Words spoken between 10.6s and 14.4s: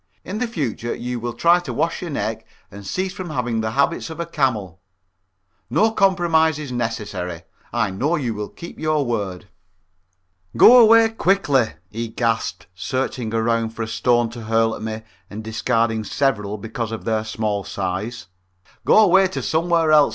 away quickly," he gasped, searching around for a stone